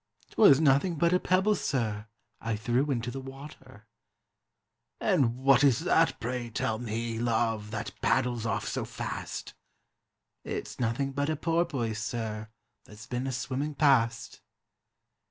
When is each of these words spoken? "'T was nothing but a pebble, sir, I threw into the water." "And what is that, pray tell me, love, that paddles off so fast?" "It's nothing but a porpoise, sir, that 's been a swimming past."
"'T 0.31 0.35
was 0.35 0.59
nothing 0.59 0.95
but 0.95 1.13
a 1.13 1.19
pebble, 1.19 1.53
sir, 1.53 2.07
I 2.39 2.55
threw 2.55 2.89
into 2.89 3.11
the 3.11 3.19
water." 3.21 3.85
"And 4.99 5.37
what 5.37 5.63
is 5.63 5.81
that, 5.81 6.19
pray 6.19 6.49
tell 6.49 6.79
me, 6.79 7.19
love, 7.19 7.69
that 7.69 7.93
paddles 8.01 8.43
off 8.43 8.67
so 8.67 8.83
fast?" 8.83 9.53
"It's 10.43 10.79
nothing 10.79 11.11
but 11.11 11.29
a 11.29 11.35
porpoise, 11.35 12.01
sir, 12.03 12.47
that 12.85 12.97
's 12.97 13.05
been 13.05 13.27
a 13.27 13.31
swimming 13.31 13.75
past." 13.75 14.41